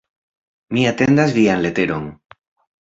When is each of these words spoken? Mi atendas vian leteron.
Mi 0.77 0.85
atendas 0.93 1.37
vian 1.37 1.63
leteron. 1.69 2.13